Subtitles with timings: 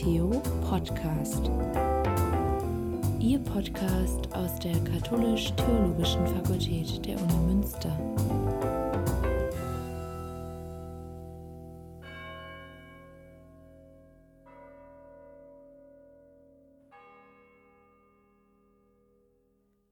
[0.00, 0.30] Theo
[0.66, 1.50] Podcast.
[3.18, 7.94] Ihr Podcast aus der Katholisch-Theologischen Fakultät der Uni Münster.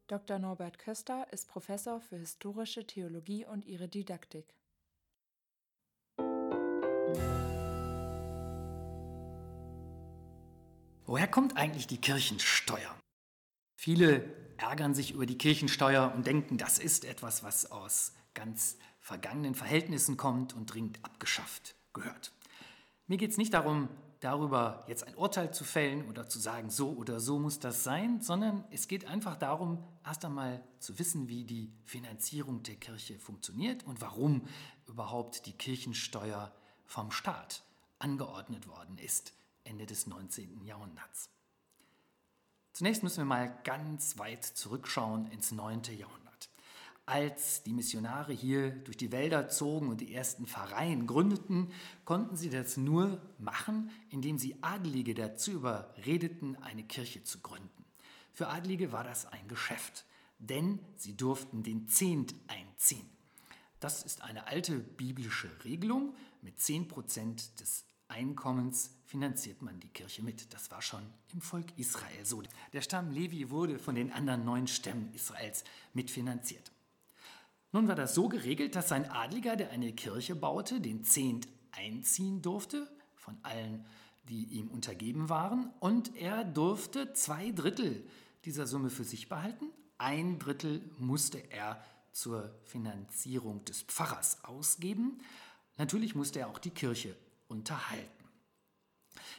[0.07, 0.39] Dr.
[0.39, 4.55] Norbert Köster ist Professor für historische Theologie und ihre Didaktik.
[11.09, 12.95] Woher kommt eigentlich die Kirchensteuer?
[13.77, 19.55] Viele ärgern sich über die Kirchensteuer und denken, das ist etwas, was aus ganz vergangenen
[19.55, 22.31] Verhältnissen kommt und dringend abgeschafft gehört.
[23.07, 23.89] Mir geht es nicht darum,
[24.21, 28.21] darüber jetzt ein Urteil zu fällen oder zu sagen, so oder so muss das sein,
[28.21, 33.83] sondern es geht einfach darum, erst einmal zu wissen, wie die Finanzierung der Kirche funktioniert
[33.87, 34.47] und warum
[34.87, 36.53] überhaupt die Kirchensteuer
[36.85, 37.63] vom Staat
[37.99, 39.33] angeordnet worden ist.
[39.69, 40.65] Ende des 19.
[40.65, 41.31] Jahrhunderts.
[42.73, 45.83] Zunächst müssen wir mal ganz weit zurückschauen ins 9.
[45.97, 46.49] Jahrhundert.
[47.07, 51.73] Als die Missionare hier durch die Wälder zogen und die ersten Pfarreien gründeten,
[52.05, 57.85] konnten sie das nur machen, indem sie Adelige dazu überredeten, eine Kirche zu gründen.
[58.33, 60.05] Für Adelige war das ein Geschäft,
[60.39, 63.09] denn sie durften den Zehnt einziehen.
[63.81, 66.15] Das ist eine alte biblische Regelung.
[66.43, 67.85] Mit 10% des
[68.19, 70.53] Einkommens finanziert man die Kirche mit.
[70.53, 72.43] Das war schon im Volk Israel so.
[72.73, 75.63] Der Stamm Levi wurde von den anderen neun Stämmen Israels
[75.95, 76.73] mitfinanziert.
[77.71, 82.43] Nun war das so geregelt, dass ein Adliger, der eine Kirche baute, den Zehnt einziehen
[82.43, 83.87] durfte von allen,
[84.29, 88.05] die ihm untergeben waren, und er durfte zwei Drittel
[88.45, 89.67] dieser Summe für sich behalten.
[89.97, 91.81] Ein Drittel musste er
[92.13, 95.21] zur Finanzierung des Pfarrers ausgeben.
[95.77, 97.15] Natürlich musste er auch die Kirche
[97.49, 98.25] unterhalten.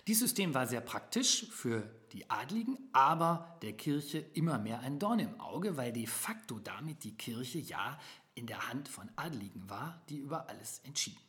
[0.08, 5.20] Dieses System war sehr praktisch für die Adligen, aber der Kirche immer mehr ein Dorn
[5.20, 8.00] im Auge, weil de facto damit die Kirche ja
[8.36, 11.20] in der Hand von Adligen war, die über alles entschieden.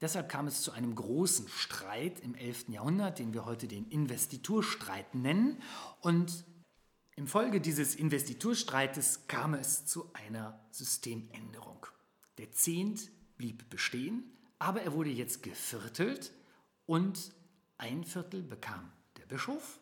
[0.00, 2.68] Deshalb kam es zu einem großen Streit im 11.
[2.68, 5.60] Jahrhundert, den wir heute den Investiturstreit nennen.
[6.00, 6.44] Und
[7.16, 11.84] im Folge dieses Investiturstreites kam es zu einer Systemänderung.
[12.38, 16.32] Der Zehnt blieb bestehen, aber er wurde jetzt geviertelt
[16.86, 17.32] und
[17.76, 19.78] ein Viertel bekam der Bischof,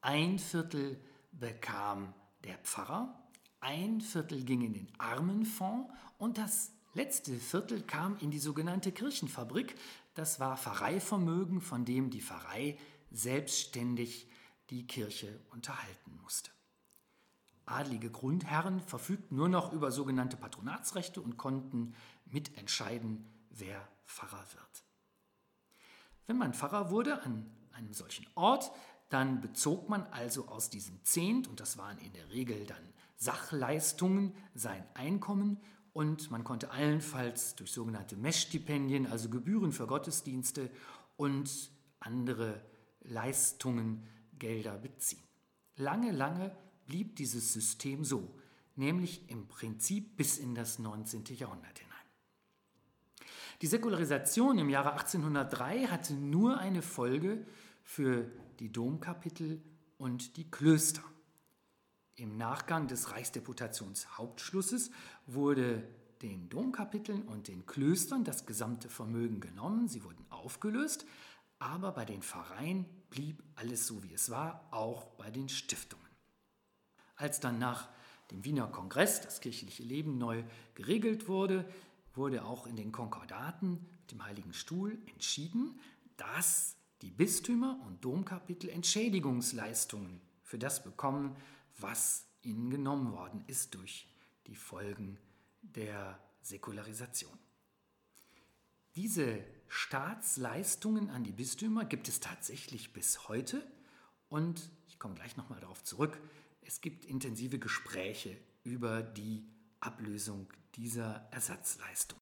[0.00, 1.00] ein Viertel
[1.32, 2.12] bekam
[2.44, 3.18] der Pfarrer,
[3.60, 9.74] ein Viertel ging in den Armenfonds und das letzte Viertel kam in die sogenannte Kirchenfabrik.
[10.14, 12.78] Das war Pfarreivermögen, von dem die Pfarrei
[13.10, 14.28] selbstständig
[14.70, 16.50] die Kirche unterhalten musste.
[17.66, 21.94] Adlige Grundherren verfügten nur noch über sogenannte Patronatsrechte und konnten
[22.26, 24.84] mitentscheiden, wer Pfarrer wird.
[26.26, 28.70] Wenn man Pfarrer wurde an einem solchen Ort,
[29.10, 34.34] dann bezog man also aus diesem Zehnt, und das waren in der Regel dann Sachleistungen,
[34.54, 35.60] sein Einkommen
[35.92, 40.70] und man konnte allenfalls durch sogenannte Messstipendien, also Gebühren für Gottesdienste
[41.16, 42.60] und andere
[43.02, 44.06] Leistungen,
[44.38, 45.22] Gelder beziehen.
[45.76, 46.54] Lange, lange
[46.86, 48.34] blieb dieses System so,
[48.74, 51.24] nämlich im Prinzip bis in das 19.
[51.36, 51.93] Jahrhundert hinein.
[53.62, 57.46] Die Säkularisation im Jahre 1803 hatte nur eine Folge
[57.82, 59.62] für die Domkapitel
[59.96, 61.02] und die Klöster.
[62.16, 64.90] Im Nachgang des Reichsdeputationshauptschlusses
[65.26, 65.88] wurde
[66.22, 71.06] den Domkapiteln und den Klöstern das gesamte Vermögen genommen, sie wurden aufgelöst,
[71.58, 76.04] aber bei den Pfarreien blieb alles so, wie es war, auch bei den Stiftungen.
[77.16, 77.88] Als dann nach
[78.30, 80.44] dem Wiener Kongress das kirchliche Leben neu
[80.74, 81.68] geregelt wurde,
[82.14, 85.78] wurde auch in den Konkordaten mit dem Heiligen Stuhl entschieden,
[86.16, 91.36] dass die Bistümer und Domkapitel Entschädigungsleistungen für das bekommen,
[91.78, 94.08] was ihnen genommen worden ist durch
[94.46, 95.18] die Folgen
[95.62, 97.36] der Säkularisation.
[98.96, 103.66] Diese Staatsleistungen an die Bistümer gibt es tatsächlich bis heute
[104.28, 106.20] und ich komme gleich nochmal darauf zurück.
[106.62, 109.44] Es gibt intensive Gespräche über die
[109.84, 112.18] Ablösung dieser Ersatzleistung.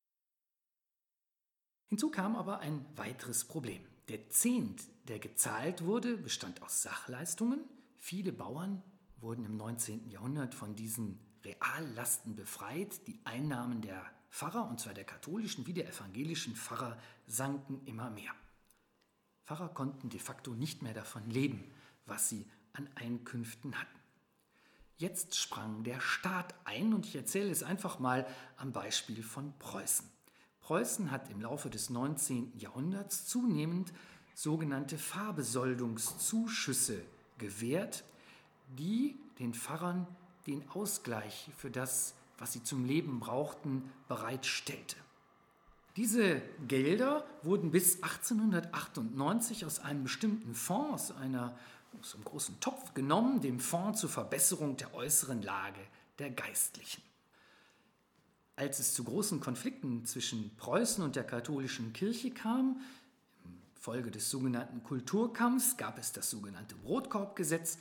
[1.89, 3.85] Hinzu kam aber ein weiteres Problem.
[4.09, 7.61] Der Zehnt, der gezahlt wurde, bestand aus Sachleistungen.
[7.99, 8.83] Viele Bauern
[9.19, 10.09] wurden im 19.
[10.09, 13.07] Jahrhundert von diesen Reallasten befreit.
[13.07, 18.35] Die Einnahmen der Pfarrer, und zwar der katholischen wie der evangelischen Pfarrer, sanken immer mehr.
[19.45, 21.71] Pfarrer konnten de facto nicht mehr davon leben,
[22.07, 24.02] was sie an Einkünften hatten.
[24.99, 30.09] Jetzt sprang der Staat ein und ich erzähle es einfach mal am Beispiel von Preußen.
[30.61, 32.59] Preußen hat im Laufe des 19.
[32.59, 33.93] Jahrhunderts zunehmend
[34.35, 37.03] sogenannte Fahrbesoldungszuschüsse
[37.39, 38.05] gewährt,
[38.79, 40.07] die den Pfarrern
[40.47, 44.97] den Ausgleich für das, was sie zum Leben brauchten, bereitstellte.
[45.97, 51.57] Diese Gelder wurden bis 1898 aus einem bestimmten Fonds, aus, einer,
[52.01, 55.81] aus einem großen Topf genommen, dem Fonds zur Verbesserung der äußeren Lage
[56.19, 57.03] der Geistlichen.
[58.57, 62.81] Als es zu großen Konflikten zwischen Preußen und der katholischen Kirche kam,
[63.75, 67.79] Folge des sogenannten Kulturkampfs gab es das sogenannte Brotkorbgesetz.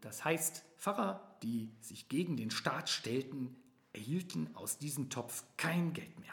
[0.00, 3.54] Das heißt, Pfarrer, die sich gegen den Staat stellten,
[3.92, 6.32] erhielten aus diesem Topf kein Geld mehr.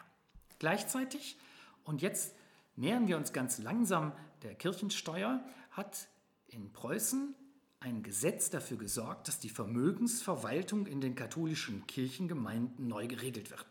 [0.58, 1.36] Gleichzeitig,
[1.84, 2.34] und jetzt
[2.76, 4.12] nähern wir uns ganz langsam
[4.42, 6.08] der Kirchensteuer, hat
[6.52, 7.34] in Preußen
[7.80, 13.66] ein Gesetz dafür gesorgt, dass die Vermögensverwaltung in den katholischen Kirchengemeinden neu geregelt wird.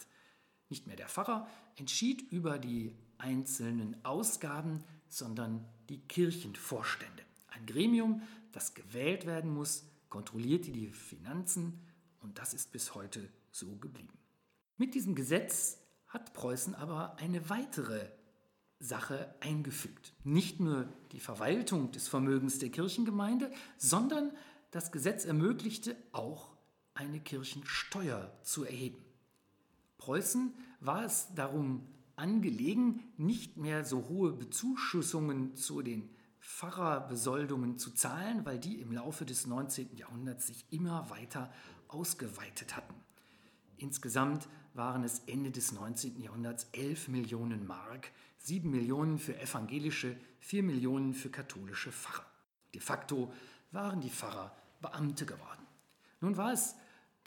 [0.69, 7.23] Nicht mehr der Pfarrer entschied über die einzelnen Ausgaben, sondern die Kirchenvorstände.
[7.47, 8.21] Ein Gremium,
[8.51, 11.79] das gewählt werden muss, kontrollierte die Finanzen
[12.21, 14.17] und das ist bis heute so geblieben.
[14.77, 15.77] Mit diesem Gesetz
[16.07, 18.09] hat Preußen aber eine weitere
[18.79, 20.13] Sache eingefügt.
[20.23, 24.31] Nicht nur die Verwaltung des Vermögens der Kirchengemeinde, sondern
[24.71, 26.49] das Gesetz ermöglichte auch
[26.93, 29.03] eine Kirchensteuer zu erheben.
[29.97, 36.09] Preußen war es darum angelegen, nicht mehr so hohe Bezuschussungen zu den
[36.39, 39.95] Pfarrerbesoldungen zu zahlen, weil die im Laufe des 19.
[39.95, 41.51] Jahrhunderts sich immer weiter
[41.87, 42.95] ausgeweitet hatten.
[43.77, 46.21] Insgesamt waren es Ende des 19.
[46.21, 52.25] Jahrhunderts 11 Millionen Mark, 7 Millionen für evangelische, 4 Millionen für katholische Pfarrer.
[52.73, 53.31] De facto
[53.71, 55.65] waren die Pfarrer Beamte geworden.
[56.21, 56.75] Nun war es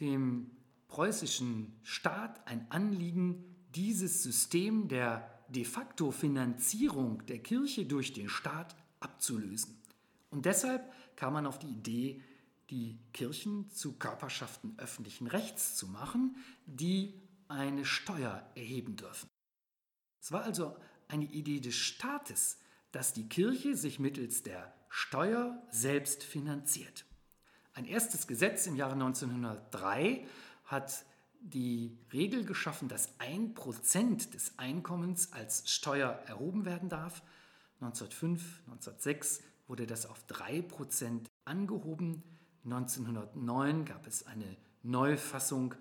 [0.01, 0.51] dem
[0.89, 8.75] preußischen Staat ein Anliegen, dieses System der de facto Finanzierung der Kirche durch den Staat
[9.01, 9.79] abzulösen.
[10.31, 12.23] Und deshalb kam man auf die Idee,
[12.71, 16.37] die Kirchen zu Körperschaften öffentlichen Rechts zu machen,
[16.67, 17.22] die
[17.53, 19.29] eine Steuer erheben dürfen.
[20.21, 20.77] Es war also
[21.09, 22.59] eine Idee des Staates,
[22.91, 27.05] dass die Kirche sich mittels der Steuer selbst finanziert.
[27.75, 30.27] Ein erstes Gesetz im Jahre 1903
[30.65, 31.05] hat
[31.41, 37.23] die Regel geschaffen, dass ein Prozent des Einkommens als Steuer erhoben werden darf.
[37.81, 42.23] 1905, 1906 wurde das auf drei Prozent angehoben.
[42.65, 45.75] 1909 gab es eine Neufassung,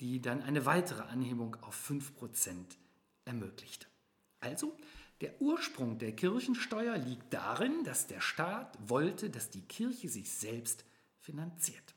[0.00, 2.54] die dann eine weitere Anhebung auf 5%
[3.24, 3.86] ermöglichte.
[4.40, 4.76] Also,
[5.22, 10.84] der Ursprung der Kirchensteuer liegt darin, dass der Staat wollte, dass die Kirche sich selbst
[11.20, 11.94] finanziert.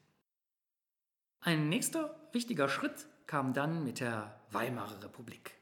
[1.42, 5.56] Ein nächster wichtiger Schritt kam dann mit der Weimarer Republik.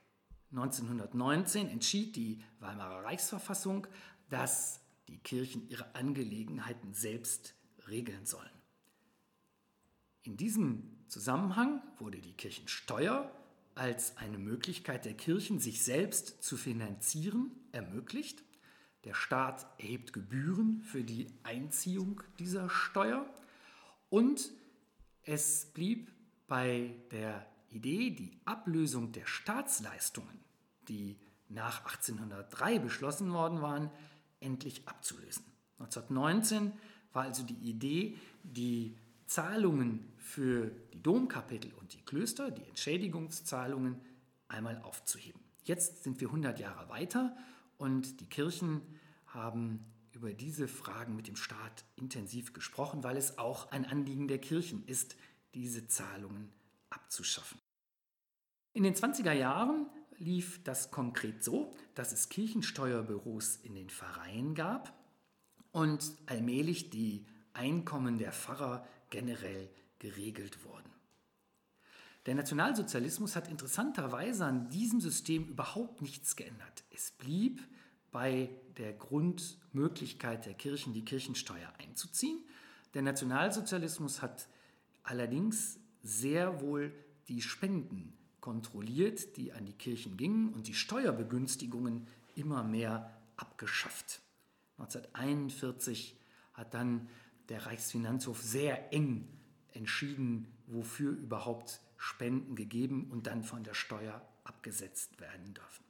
[0.52, 3.88] 1919 entschied die Weimarer Reichsverfassung,
[4.30, 7.56] dass die Kirchen ihre Angelegenheiten selbst
[7.88, 8.50] regeln sollen.
[10.24, 13.32] In diesem Zusammenhang wurde die Kirchensteuer
[13.76, 18.44] als eine Möglichkeit der Kirchen, sich selbst zu finanzieren, ermöglicht.
[19.04, 23.26] Der Staat erhebt Gebühren für die Einziehung dieser Steuer
[24.10, 24.52] und
[25.24, 26.12] es blieb
[26.48, 30.40] bei der Idee, die Ablösung der Staatsleistungen,
[30.88, 31.18] die
[31.50, 33.92] nach 1803 beschlossen worden waren,
[34.40, 35.46] endlich abzulösen.
[35.80, 36.74] 1919
[37.14, 38.96] war also die Idee, die
[39.28, 44.00] Zahlungen für die Domkapitel und die Klöster, die Entschädigungszahlungen,
[44.48, 45.42] einmal aufzuheben.
[45.64, 47.36] Jetzt sind wir 100 Jahre weiter
[47.78, 48.82] und die Kirchen
[49.28, 54.40] haben über diese Fragen mit dem Staat intensiv gesprochen, weil es auch ein Anliegen der
[54.40, 55.16] Kirchen ist,
[55.54, 56.52] diese Zahlungen
[56.90, 57.60] abzuschaffen.
[58.74, 64.94] In den 20er Jahren lief das konkret so, dass es Kirchensteuerbüros in den Pfarreien gab
[65.72, 70.92] und allmählich die Einkommen der Pfarrer generell geregelt wurden.
[72.26, 76.84] Der Nationalsozialismus hat interessanterweise an diesem System überhaupt nichts geändert.
[76.90, 77.62] Es blieb
[78.12, 82.44] bei der Grundmöglichkeit der Kirchen, die Kirchensteuer einzuziehen.
[82.94, 84.48] Der Nationalsozialismus hat
[85.04, 86.94] allerdings sehr wohl
[87.28, 94.22] die Spenden kontrolliert, die an die Kirchen gingen und die Steuerbegünstigungen immer mehr abgeschafft.
[94.78, 96.18] 1941
[96.54, 97.10] hat dann
[97.50, 99.28] der Reichsfinanzhof sehr eng
[99.74, 105.84] entschieden, wofür überhaupt Spenden gegeben und dann von der Steuer abgesetzt werden dürfen.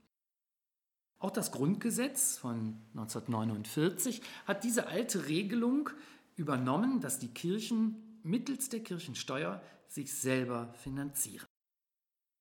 [1.19, 5.89] Auch das Grundgesetz von 1949 hat diese alte Regelung
[6.35, 11.47] übernommen, dass die Kirchen mittels der Kirchensteuer sich selber finanzieren.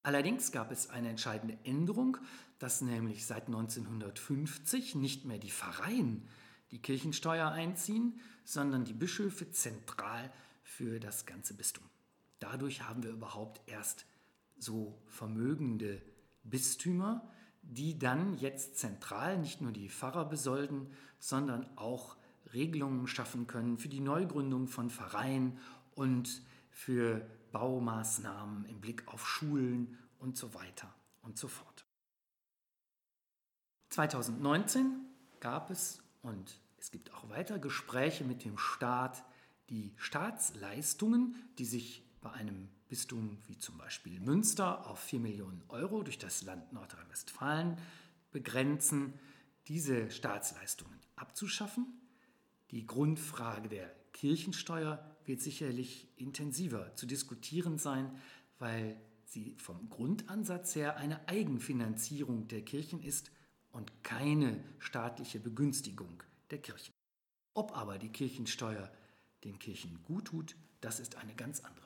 [0.03, 2.19] Allerdings gab es eine entscheidende Änderung,
[2.59, 6.29] dass nämlich seit 1950 nicht mehr die Pfarreien
[6.71, 10.33] die Kirchensteuer einziehen, sondern die Bischöfe zentral
[10.63, 11.85] für das ganze Bistum.
[12.39, 14.07] Dadurch haben wir überhaupt erst
[14.59, 16.03] so vermögende
[16.43, 17.29] Bistümer,
[17.63, 22.17] die dann jetzt zentral nicht nur die Pfarrer besolden, sondern auch
[22.53, 25.59] Regelungen schaffen können für die Neugründung von Pfarreien
[25.95, 31.85] und für Baumaßnahmen im Blick auf Schulen und so weiter und so fort.
[33.91, 35.07] 2019
[35.41, 39.25] gab es und es gibt auch weiter Gespräche mit dem Staat,
[39.71, 46.03] die Staatsleistungen, die sich bei einem Bistum wie zum Beispiel Münster auf 4 Millionen Euro
[46.03, 47.79] durch das Land Nordrhein-Westfalen
[48.33, 49.15] begrenzen,
[49.69, 51.87] diese Staatsleistungen abzuschaffen.
[52.71, 58.11] Die Grundfrage der Kirchensteuer wird sicherlich intensiver zu diskutieren sein,
[58.59, 63.31] weil sie vom Grundansatz her eine Eigenfinanzierung der Kirchen ist
[63.77, 66.95] und keine staatliche Begünstigung der Kirchen.
[67.53, 68.91] Ob aber die Kirchensteuer
[69.45, 71.86] den Kirchen gut tut, das ist eine ganz andere.